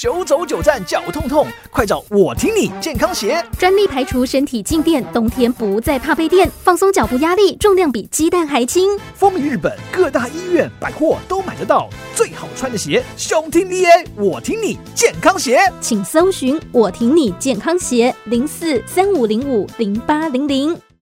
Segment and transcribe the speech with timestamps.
[0.00, 8.98] 九走九站脚痛痛，快找我听你健康鞋，专利排除身体静电，冬天不再怕被电，放松脚步压力，重量比鸡蛋还轻。
[9.14, 20.74] 风靡日本各大医院百货都买得到，最好穿的鞋，胸听 A，我听你健康鞋，请搜寻我听你健康鞋零四三五零五零八零零。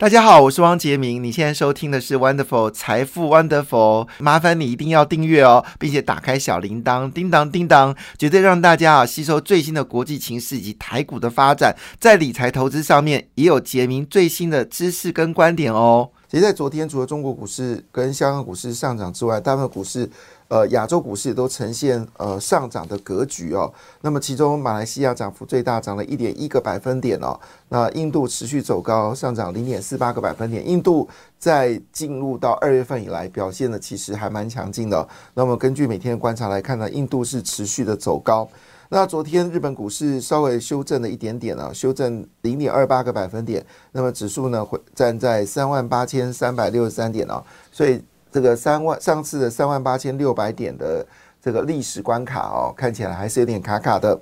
[0.00, 1.22] 大家好，我是汪杰明。
[1.22, 16.08] 你现在收听的是 Wonderful 财富 Wonderful，麻烦你一定要订阅哦，并且打开小铃铛，叮当叮当，绝对让大家啊吸收最新的国际情势以及台股的发展，在理财投资上面也有杰明最新的知识跟观点哦。
[16.30, 20.08] 其实，在昨天，除了中国股市跟香港股市上涨之外，大部分股市。
[20.50, 23.72] 呃，亚洲股市都呈现呃上涨的格局哦。
[24.00, 27.38] 那么其中马来西亚涨幅最大，涨了一点一个百分点哦。
[27.68, 30.68] 那印度持续走高，上涨零点四八个百分点。
[30.68, 35.08] 印度在进入到二月份以来，表现的其实还蛮强劲的。
[35.34, 38.48] 那么根据每天的观察来看呢，印度是持续的走高。
[38.88, 43.64] 那昨天日本股市稍微修正了一点点啊，修正零点二八个百分点。
[43.92, 48.02] 那么指数呢，会站在三万八千三百六十三点啊，所以。
[48.32, 51.04] 这个三万上次的三万八千六百点的
[51.42, 54.18] 这个历史关卡哦，看起来还是有点卡卡的。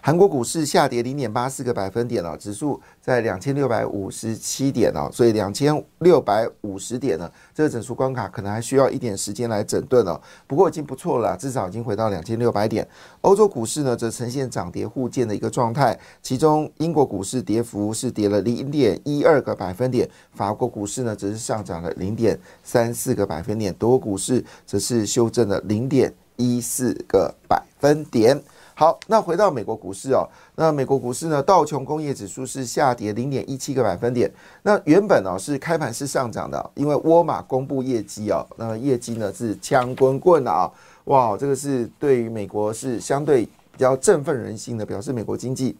[0.00, 10.20] 韩国股市下跌零点八四个百分点哦，指数在两千六百五十七点哦，所以两千六百五十点呢，这个整数关卡可能还需要一点时间来整顿哦。
[10.46, 12.86] 不过已经不错了，至少已经回到两千六百点。
[13.22, 28.40] 欧洲股市呢，则呈现涨跌互见的一个状态，其中英国股市跌幅是跌了零点一二个百分点，法国股市呢则是上涨了零点三四个百分点，德国股市则是修正了零点一四个百分点。
[28.78, 34.30] 好，那回到美国股市哦，那美国股市呢，道琼工业指数是下跌零点一七个百分点。
[34.62, 40.70] 那原本呢是开盘是上涨的，因为沃尔玛公布业绩哦，那业绩呢是枪滚滚啊，
[41.04, 45.74] 哇，这个是对于美国是相对比较振奋人心的，表示美国经济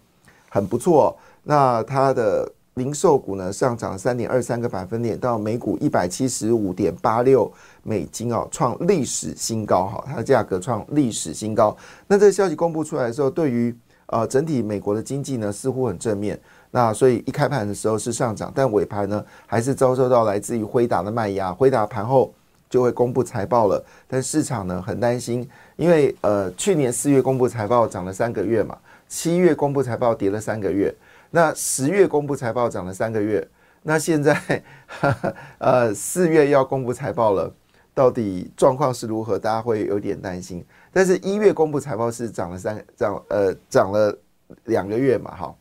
[0.49, 1.15] 很不错。
[1.43, 2.50] 那它的。
[2.76, 7.50] 零售股呢上涨三点二三个百分点，到每股一百七十五点八六
[7.82, 11.75] 美金哦，创历史新高哈，它的价格创历史新高。
[12.06, 13.75] 那这个消息公布出来的时候，对于
[14.09, 16.38] 呃整体美国的经济呢似乎很正面。
[16.70, 21.50] 那所以一开盘的时候是上涨，但尾盘呢还是遭受到来自于辉达的卖压。
[21.54, 22.31] 辉达盘后
[22.69, 28.76] 就会公布财报了，但市场呢很担心，因为呃去年四月公布财报涨了三个月嘛，
[29.08, 30.94] 七月公布财报跌了三个月。
[31.36, 33.47] 那十月公布财报涨了三个月，
[33.82, 34.62] 那现在
[35.58, 37.54] 呃四月要公布财报了，
[37.92, 39.38] 到底状况是如何？
[39.38, 40.64] 大家会有点担心。
[40.94, 44.19] 但是一月公布财报是涨了三涨呃涨了
[44.64, 45.54] 两个月嘛，哈，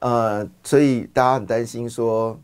[0.00, 2.36] 呃，所以大家很担心说，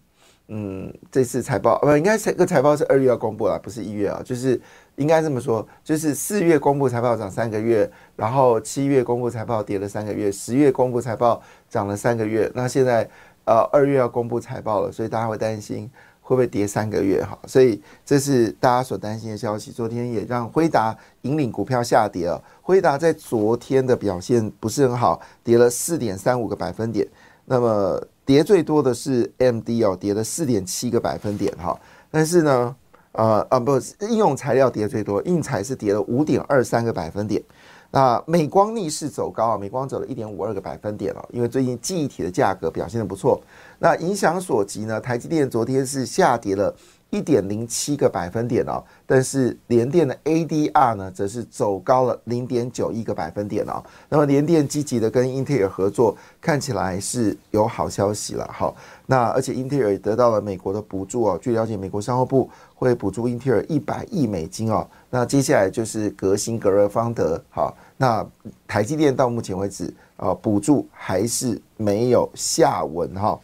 [0.47, 4.61] 嗯，这次财报不应该这个财报是二月要公布了，不是一月啊，就是。
[5.01, 11.41] 应该这么说，就是四月公布财报涨三个月，然后七月公布财报跌了三个月，十月公布财报
[11.71, 13.09] 涨了三个月，那现在
[13.47, 15.91] 呃二月要公布财报了，所以大家会担心
[16.21, 19.73] 会不会跌三个月哈，所以这是大家所担心的消息。
[19.73, 27.09] 昨天也让辉达引领股票下跌了，辉达在昨天的表现不是很好，跌了四点三五个百分点，
[27.47, 31.81] 那么跌最多的是 M D 哦，跌了四点七个百分点哈，
[32.11, 32.77] 但是呢。
[33.13, 37.43] 呃啊不，应用材料跌最多，硬材是跌了五点二三个百分点。
[37.91, 43.43] 那美光逆势走高啊，美光走了一点五二个百分点了，因为最近记忆体的价格表现的不错。
[43.81, 46.75] 那影响所及呢，台积电昨天是下跌了。
[47.11, 53.83] 一点零七个百分点哦，但是联电的 ADR 呢，则是走高了零点九一个百分点哦。
[54.09, 58.73] 那么联电积极的跟英特尔合作，看起来是有好消息了哈。
[59.07, 61.39] 那而且英特尔也得到了美国的补助哦。
[61.43, 64.87] 据了解，美国商务部会补助英特尔一百亿美金哦。
[65.11, 67.77] 那接下来就是革新、格热方德好。
[67.97, 68.25] 那
[68.69, 73.39] 台积电到目前为止啊，补助还是没有下文哈。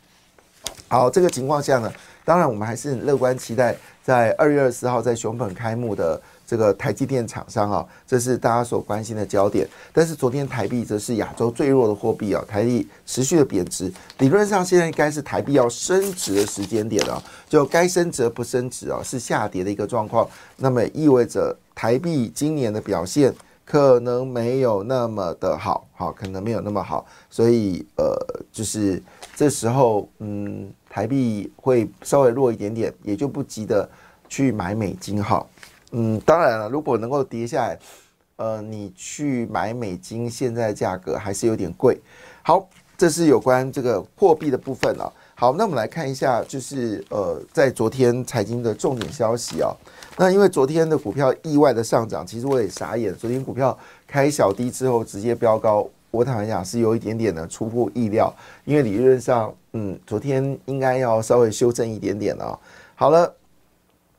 [0.89, 1.93] 好，这个情况下呢？
[2.27, 9.65] 当然，我们还是乐观期待在二月二十号在熊本开幕的这个台积电厂商啊，这是大家所关心的焦点。
[9.93, 20.29] 但是昨天台币则是亚洲最弱的货币啊，台币持续的贬值，理论上现在应该是台币要升值的时间点了，就该升值不升值啊，是下跌的一个状况。
[20.57, 23.33] 那么意味着台币今年的表现
[23.65, 28.17] 可能没有那么的好，好，可能没有那么好，所以呃，
[28.51, 29.01] 就是
[29.37, 30.69] 这时候嗯。
[30.97, 33.87] 台币会稍微弱一点点，也就不急的
[34.31, 35.47] 去买美金哈。
[35.93, 37.79] 嗯，当然了，如果能够跌下来，
[38.37, 42.01] 呃，你去买美金，现在价格还是有点贵。
[42.43, 42.67] 好，
[42.97, 45.13] 这是有关这个货币的部分啊。
[45.35, 49.71] 好，那我们来看一下，就是呃，在昨天财经的重点消息啊。
[50.17, 53.15] 那因为昨天的股票意外的上涨，其实我也傻眼。
[53.15, 58.35] 昨天股票开小低之后直接飙高，我坦白讲是有一点点的出乎意料。
[58.65, 62.59] 因为理论上，嗯，昨天应该要稍微修正一点点啊。
[62.95, 63.33] 好了，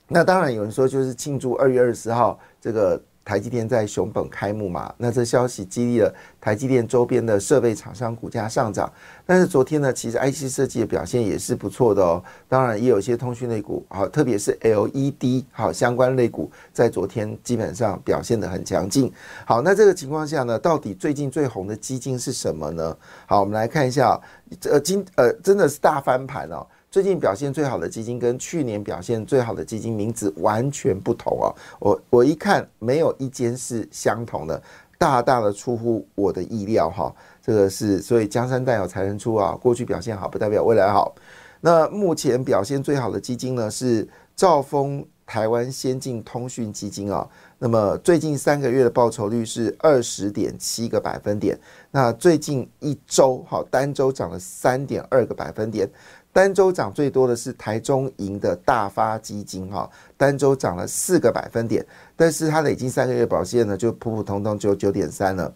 [0.08, 3.02] 那当然有人说就是庆祝二月二十号这个。
[3.28, 4.94] 台积电在熊本开幕嘛？
[4.96, 8.90] 那这消息激励了台积电周边的设备厂商股价上涨。
[9.26, 12.24] 但是昨天呢，其实 IC 设计的表现也是不错的哦。
[12.48, 19.12] 当然也有一些通讯类股，好，特别是 LED 好相关类股，在昨天基本上表现的很强劲。
[19.46, 22.98] 好，那这个情况下呢，到底最近最红的基金是什么呢？
[23.26, 24.18] 好，我们来看一下，
[24.64, 26.66] 呃，今呃真的是大翻盘哦。
[26.90, 31.52] 最近表现最好的基金跟去年表现最好的基金名字完全不同啊！
[31.80, 34.62] 我我一看没有一间是相同的，
[34.98, 37.14] 大大的出乎我的意料哈。
[37.42, 41.14] 这个是所以江山代有才人出啊，过去表现好不代表未来好。
[41.60, 47.28] 那目前表现最好的基金呢是兆丰台湾先进通讯基金啊。
[47.60, 51.60] 那么最近三个月的报酬率是二十点七个百分点，
[51.92, 55.90] 那最近一周哈单周涨了三点二个百分点。
[56.38, 61.84] 单周涨最多的是台中银的大发基金哈，单周涨了四个百分点，
[62.16, 65.52] 但是它累计三个月表现呢就普普通通，只有九点三了。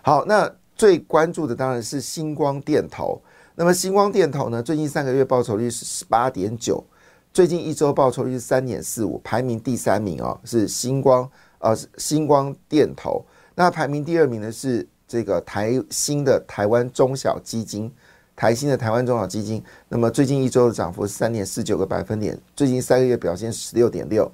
[0.00, 3.20] 好，那最关注的当然是星光电投。
[3.54, 6.82] 那么星光电投呢，最近三个月报酬率是十八点九，
[7.30, 13.22] 最近一周报酬率是三点四五，排名第三名哦，是星光呃星光电投。
[13.54, 17.92] 那排名第二名的是这个台新的台湾中小基金。
[18.36, 24.30] 台新的台湾中小基金，那么最近一周的涨幅是三点四九个百分点，最近三个月表现十六点六。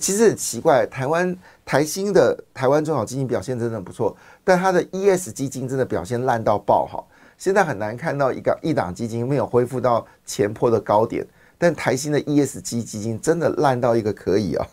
[0.00, 7.04] 其实很奇怪，台湾台新的台湾中小基金表现真的不错，但它的 ES 基金真的表现烂到爆哈。
[7.38, 11.24] 现在很难看到一个一档基金没有恢复到前坡的高点，
[11.56, 14.66] 但台新的 ESG 基金真的烂到一个可以啊，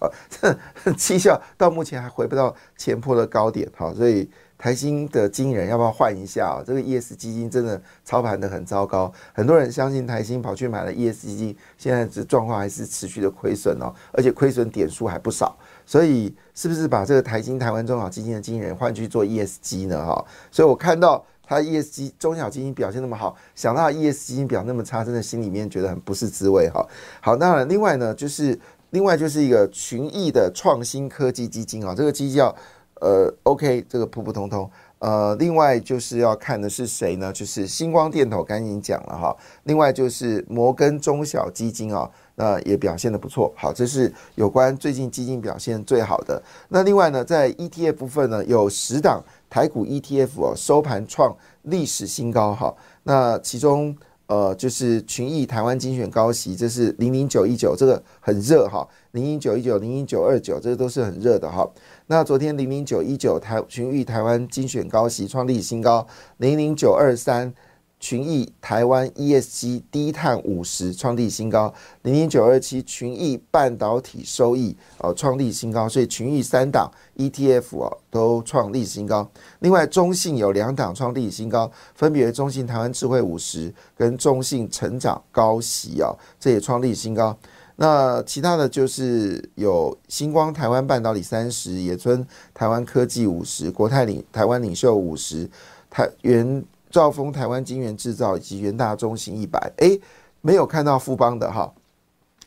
[0.98, 4.28] 绩效到目前还回不到前坡的高点哈，所以。
[4.62, 6.64] 台新的经人要不要换一下啊？
[6.64, 15.58] 这个 ES 基金真的操盘的很糟糕，很多人相信台新跑去买了 ES 基金，现在这状况还是持续的亏损哦，而且亏损点数还不少。
[15.84, 20.06] 所以是不是把这个台新台湾中小基金的经人换去做 ESG 呢？
[20.06, 26.88] 哈，所以我看到他 ESG 中小基金表现那么好，想到 ES 基金表那么差，真的心里面觉得很不是滋味哈。
[27.20, 28.60] 好，当然另外呢，就是
[28.92, 32.56] 另外就是一个群益的创新科技基金啊，这个基金叫。
[33.02, 34.70] 呃，OK，这个普普通通。
[35.00, 37.34] 呃，另外就是要看的是谁呢？
[37.34, 39.36] 就是星光电投，赶紧讲了哈。
[39.64, 43.52] 另外就是摩根中小基金啊，那也表现的不错。
[43.56, 46.40] 好，这是有关最近基金表现最好的。
[46.70, 52.74] 那另外呢，在 ETF 部分呢，有十档台股 ETF 哦，收盘创历史新高哈。
[53.04, 53.98] 那其中。
[54.32, 61.70] 呃，就是群益台湾精选高息，这是零零九一九，这个很热哈，零零九一九、零零九二九，这个都是很热的哈。
[62.08, 66.08] 那昨天零零九一九台群益台湾精选高息创历史新高，
[66.38, 67.54] 零零九二三。
[68.02, 71.72] 群益台湾 ESG 低碳五十创立新高，
[72.02, 79.30] 零零九二七群益半导体收益哦创立新高，所以群益三档 ETF 哦都创历史新高。
[79.60, 87.38] 另外中信有两档创历史新高，分别中信台湾智慧五十跟中信成长高息啊，这也创历史新高。
[87.76, 95.48] 那其他的就是有星光台湾半导体三十，野村台湾科技五十，国泰领台湾领袖五十，
[95.92, 96.66] 台原。
[96.92, 99.98] 兆丰台湾晶圆制造以及元大中型一百，哎，
[100.42, 101.74] 没有看到富邦的哈。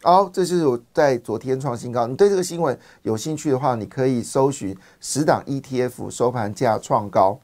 [0.02, 2.06] 好，这就是我在昨天创新高。
[2.06, 7.40] 你对这个新闻有兴趣的话，你可以搜寻十档 ETF 收盘价创高，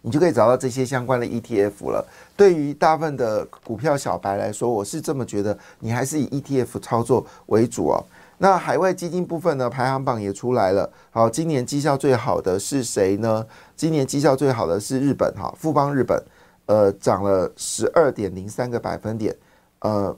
[0.00, 2.04] 你就可以找到这些相关的 ETF 了。
[2.36, 8.04] 对于大部分的股票小白来说，我是这么觉得，你还是以 ETF 操作为主哦。
[8.38, 9.70] 那海外基金部分呢？
[9.70, 10.90] 排行榜也出来了。
[11.12, 13.46] 好，今年绩效最好的是谁呢？
[13.82, 16.24] 今年绩效最好的是日本，哈，富邦日本，
[16.66, 19.36] 呃，涨了十二点零三个百分点。
[19.80, 20.16] 呃，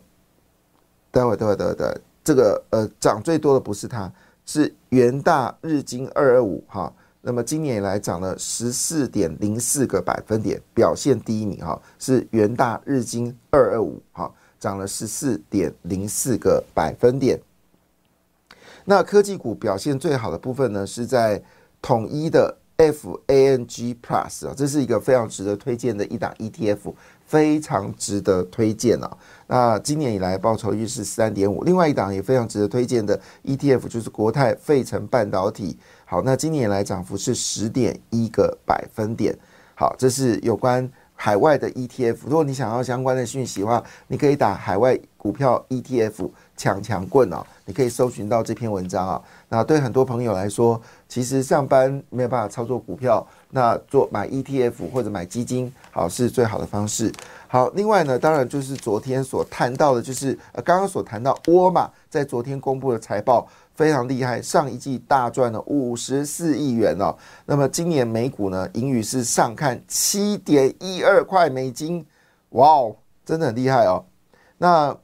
[1.11, 4.13] 待会，待会，待会，待会，这个呃，涨最多的不是它，
[4.45, 6.93] 是元大日经二二五，哈。
[7.23, 14.31] 那么今年以来涨了十四点零四个百分点，表现第一名，哈，是元大日经二二五，哈，
[14.61, 17.41] 涨了十四点零四个百分点。
[18.85, 21.43] 那科技股表现最好的部分呢，是在
[21.81, 26.93] 统一的 FANG Plus 啊，这是一个非常值得推荐的一档 ETF，
[27.25, 29.17] 非常值得推荐啊。
[29.47, 35.79] 那今年以来报酬率是三点五，另外一档也非常值得推荐的 ETF 就是国泰费城半导体。
[36.05, 39.37] 好，那今年以来涨幅是十点一个百分点。
[39.77, 42.19] 好，这是有关海外的 ETF。
[42.25, 49.23] 如果你想要相关的讯息的话，你可以打海外股票 ETF 强强棍哦，你可以搜寻到这篇文章啊。
[49.49, 50.81] 那对很多朋友来说，
[51.15, 57.13] 其实上班没有办法操作股票，那做买 ETF 或者买基金，好是最好的方式。
[57.47, 67.17] 好，另外呢，当然就是昨天所谈到的，就是呃刚刚所谈到沃尔玛在昨天公布的财报非常厉害，上一季大赚了五十四亿元哦。
[67.47, 72.05] 那么今年美股呢，盈余是上看七点一二块美金，
[72.49, 74.05] 哇哦，真的很厉害哦。
[74.59, 74.97] 那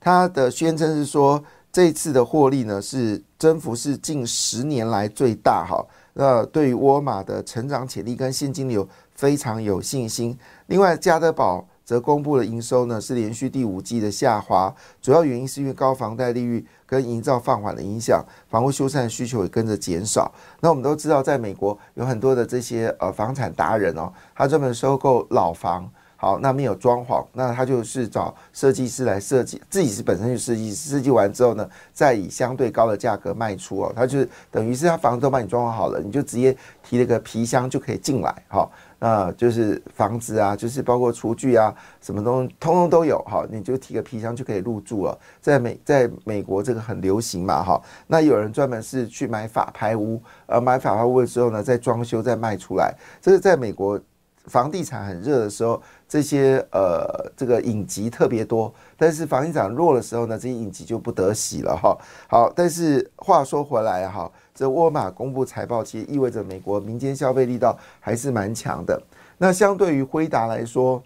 [0.00, 5.86] 他的宣称是说，这次的获利呢是增幅是近十年来最大哈。
[6.14, 10.36] 那对于沃尔玛的成长潜力跟现金流非常有信心。
[10.66, 20.32] 另外，加德堡则公布了营收呢是连续第五季的下滑，主要原因是因为高房贷利率跟营造放缓的影响，房屋修缮需求也跟着减少。
[20.60, 25.88] 那我们都知道，在美国有很多的这些呃房产达人哦，他专门收购老房。
[26.20, 33.90] 好，那没有装潢，那他就是找设计师来设计，自己是本身就设计师，设计完之后呢，再以相对高的价格卖出哦。
[33.96, 45.18] 他就是等于是他房子都帮你装潢好了，你就直接提了个皮箱就可以进来，哈，那就是房子啊，就是包括厨具啊，什么东西通通都有，哈，你就提个皮箱就可以入住了。
[45.40, 53.98] 在美在美国这个很流行嘛，哈，那有人专门是去买法拍屋，呃，买法拍屋的时候呢，再装修再卖出来，这是在美国。
[54.46, 61.96] 房地产很热的时候，这些呃这个影集特别多，但是房地产弱的时候呢，这些影集就不得喜了哈。
[62.28, 69.00] 好，但是话说回来哈，这沃尔玛公布财报，其实意味着美国民间消费力道还是蛮强的。
[69.38, 71.02] 那相对于辉达来说，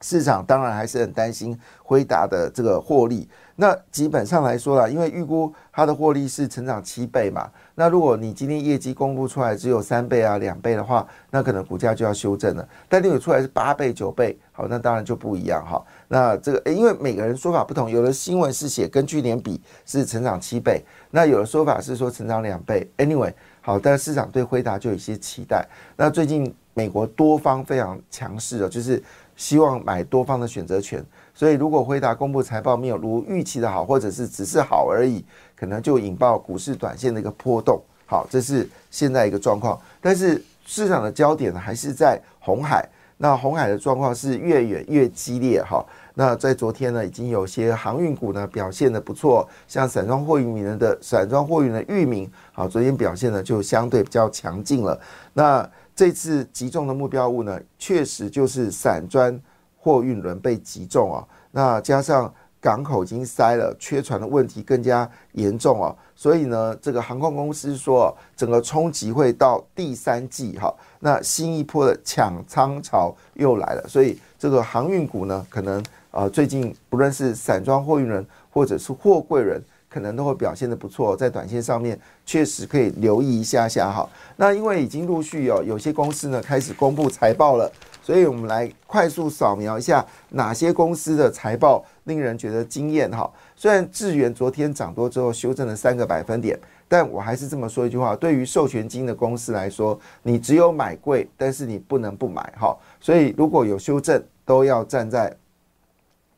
[0.00, 3.28] 市场当然还是很担心辉达的这个获利。
[3.60, 7.46] 那基本上来说啦，因为预估它的获利是成长七倍嘛。
[7.74, 12.66] 那如果你今天业绩公布出来只有三倍啊、两倍的话，那可能股价就要修正了。
[12.88, 15.84] 但如果出来是八倍、九倍，好，那当然就不一样哈。
[16.08, 22.90] 那这个，因为每个人说法不同，有的新闻是写跟去年比是成长七倍，那有的说法是说成长两倍。
[22.96, 25.68] Anyway，好，但市场对辉达就有一些期待。
[25.96, 29.02] 那最近美国多方非常强势的，就是
[29.36, 31.04] 希望买多方的选择权。
[31.40, 35.24] 所以，如果辉达公布财报没有如预期的好，或者是只是好而已，
[35.56, 37.80] 可能就引爆股市短线的一个波动。
[38.04, 39.80] 好，这是现在一个状况。
[40.02, 42.86] 但是市场的焦点呢，还是在红海。
[43.16, 45.62] 那红海的状况是越远越激烈。
[45.62, 45.82] 哈，
[46.12, 55.00] 那在昨天呢，已经有些航运股呢表现的不错，像散装货运的的散装货运的域名，好，昨天表现呢就相对比较强劲了。
[55.32, 55.66] 那
[55.96, 59.40] 这次集中的目标物呢，确实就是散装。
[59.82, 84.06] 货运轮被击中啊，那加上港口已经塞了，缺船的问题更加严重啊，所以呢，这个航空公司说，整个冲击会到第三季哈，那新一波的抢仓潮又来了，所以这个航运股呢，可能啊，最近不论是散装货运人或者是货柜人，可能都会表现的不错，在短线上面确实可以留意一下下哈。
[84.36, 87.72] 那因为已经陆续有有些公司呢开始公布财报了。
[88.02, 93.30] 所以我们来快速扫描一下哪些公司的财报令人觉得惊艳哈。
[93.54, 102.74] 虽然智源昨天涨多之后修正了三个百分点，但我还是这么说一句话：对于授权金的公司来说，你只有买贵，但是你不能不买哈。
[103.00, 105.36] 所以如果有修正，都要站在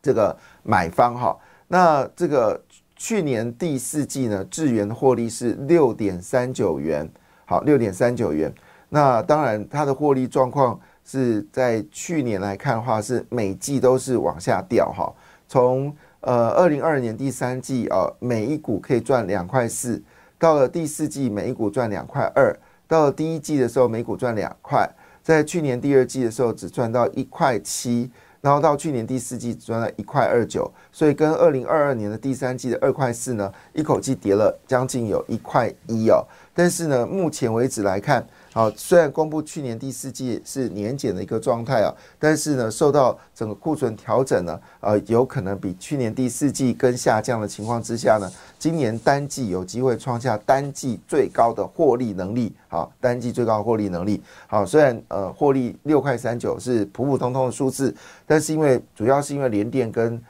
[0.02, 1.38] 这个买方哈。
[1.68, 2.60] 那这个
[2.96, 7.08] 去年第四季呢，智源获利是六点三九元，
[7.46, 8.52] 好，六点三九元。
[8.88, 10.78] 那当然它的获利状况。
[11.12, 15.12] 是在去年来看的话，是每季都是往下掉哈。
[15.46, 20.02] 从呃二零二二年第三季啊，每一股可以赚两块四，
[20.38, 24.88] 到了第四季每一股赚两块二，到了第一季的时候每股赚两块，
[25.22, 36.22] 在去年第二季的时候只赚到一块七，然后到去年第四季只赚了一块二九，所以跟二零二二年的第三季的二块四呢，一口气跌了将近有一块一哦。
[36.54, 38.24] 但是呢，目前为止来看。
[38.52, 52.54] 好，虽然公布去年第四季是年减的一个状态啊，但是呢，受到整个库存调整呢，呃，有可能比去年第四季更下降的情况之下呢，今年单季有机会创下单季最高的获利能力。
[52.68, 54.22] 好，单季最高的获利能力。
[54.46, 57.94] 好，虽然呃，获利六块三九是普普通通的数字，
[58.26, 60.22] 但是因为主要是因为联电跟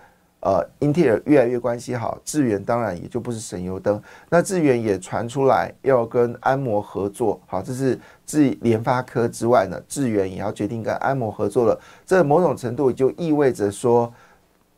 [0.42, 4.02] 呃，英特尔越来越关系好，智源当然也就不是省油灯。
[4.28, 7.96] 那智源也传出来要跟安摩合作，好，这是
[8.26, 11.80] 自联发科之外呢，智源也要决定跟安摩合作了。
[12.04, 14.12] 这某种程度也就意味着说，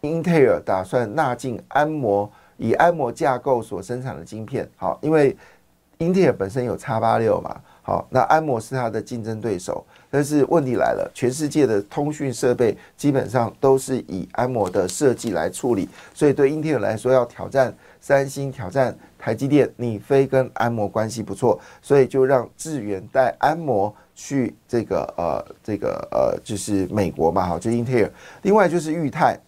[0.02, 5.35] 英特尔打算纳进安摩，以安摩架构所生产的晶片，好，因为
[5.97, 9.85] 英特尔本身有叉八六嘛，好，那安摩是它的竞争对手。
[10.11, 28.11] 但是问题来了，全世界的通讯设备基本上都是以安摩的设计来处理，所以对英特尔来说要挑战三星、挑战台积电，你非跟安摩关系不错，所以就让智源带安摩去这个呃这个呃就是美国嘛，哈，就英特尔。
[28.43, 29.38] 另外就是裕泰，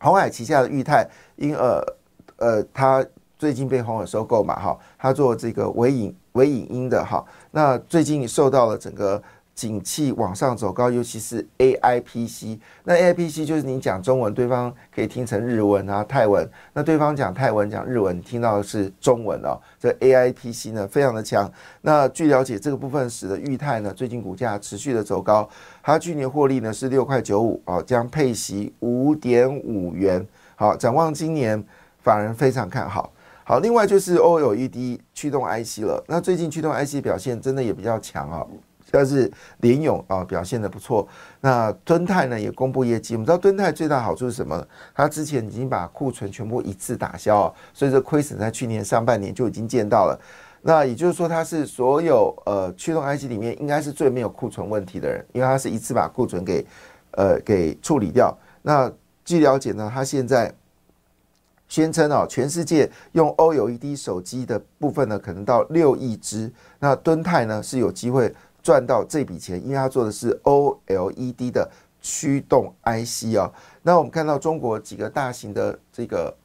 [0.00, 1.82] 红海旗下的裕泰，因呃
[2.36, 3.02] 呃它
[3.38, 9.22] 最近被红海收购嘛，哈，它做这个微影微影音的哈，那最近受到了整个。
[9.58, 12.60] 景气往上走高，尤其是 A I P C。
[12.84, 16.48] 那 A I P C 就是你讲中文，对方可以听成日文啊、泰文。
[16.74, 19.58] 那对方讲泰文、讲日文，听到的是中文哦。
[19.80, 21.52] 这 A I P C 呢，非常的强。
[21.80, 25.50] 那据了解，这个部分使得裕泰呢，最近股价持续的走高。
[25.82, 30.24] 它去年获利呢是六块九五哦，将配息五点五元。
[30.54, 31.60] 好，展望今年，
[31.98, 33.12] 法人非常看好。
[33.48, 36.04] 好，另外就是 O L E D 驱动 I C 了。
[36.06, 38.46] 那最近驱动 I C 表现真的也比较强啊。
[38.90, 41.08] 但是联勇啊表现的不错，
[41.40, 43.14] 那敦泰呢也公布业绩。
[43.14, 44.62] 我们知道敦泰最大好处是什么？
[44.94, 50.20] 它之前已经把库存全部一次打消，所以这亏损在去年上半年就已经见到了。
[50.60, 56.66] 那也就是说，它是所有呃驱动 IC 里面应该是最没有库存问题的人，因为它是一次把库存给
[57.12, 58.36] 呃给处理掉。
[58.60, 58.92] 那
[59.24, 60.52] 据了解呢，它现在
[61.68, 66.50] 宣称哦，全世界用 OLED 手机的部分呢，可能到六亿只。
[66.78, 68.34] 那敦泰呢是有机会。
[68.60, 71.70] 赚到这笔钱，因为他做的是 OLED 的
[72.02, 73.50] 驱动 IC 哦。
[73.82, 76.36] 那我们看到中国几个大型的这个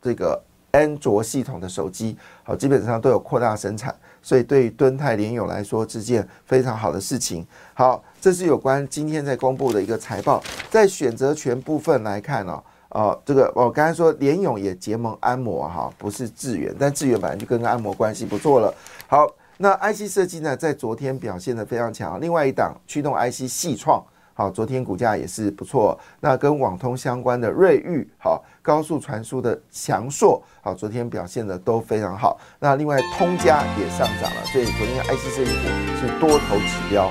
[0.00, 7.46] 这个安卓系统的手机，好，基本上都有扩大生产，所以对于敦泰联友来说是件非常好的事情。
[7.74, 18.72] 好，这是有关今天在公布的一个财报，在选择权部分来看哦，哦，这个我刚才说联勇也结盟安摩哈，不是智远，但智远本来就跟安摩关系不错了。
[19.06, 19.26] 好。
[19.60, 22.20] 那 IC 设计呢，在昨天表现的非常强。
[22.20, 24.00] 另外一档驱动 IC 系创，
[24.32, 25.98] 好，昨天股价也是不错。
[26.20, 32.38] 那跟网通相关的瑞昱，好，高速传输的强硕，好，昨天表现的都非常好。
[32.60, 35.66] 那另外通家也上涨了，所以昨天 IC 设计股
[36.00, 37.10] 是多头指标。